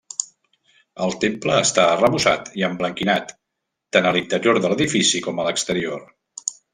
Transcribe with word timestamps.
El 1.07 1.11
temple 1.25 1.57
està 1.65 1.83
arrebossat 1.89 2.49
i 2.61 2.65
emblanquinat, 2.69 3.35
tant 3.97 4.07
a 4.09 4.15
l'interior 4.17 4.59
de 4.65 4.73
l'edifici 4.73 5.21
com 5.29 5.41
a 5.41 5.47
l'exterior. 5.49 6.03